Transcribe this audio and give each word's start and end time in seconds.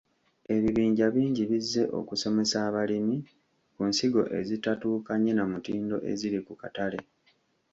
Ebibinja 0.55 1.05
bingi 1.15 1.43
bizze 1.51 1.83
okusomesa 1.99 2.57
abalimi 2.67 3.17
ku 3.75 3.81
nsigo 3.89 4.21
ezitatuukanye 4.39 5.31
na 5.35 5.43
mutindo 5.51 5.95
eziri 6.11 6.39
ku 6.47 6.53
katale. 6.61 6.99